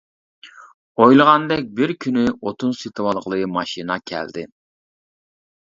[1.03, 4.49] ئويلىغاندەك بىر كۈنى ئوتۇن سېتىۋالغىلى ماشىنا كەلدى.